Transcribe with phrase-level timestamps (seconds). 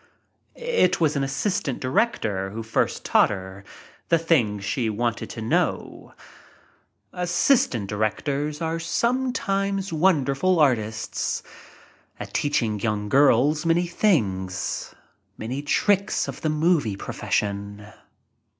[0.55, 3.63] It was an assistant director who first thaught her
[4.09, 6.15] the things she wanted to know.
[7.13, 11.43] Assistant directors are sometimes wonder ful artists
[12.19, 14.95] at teaching young girls many things—
[15.37, 17.85] many tricks of the movie profession.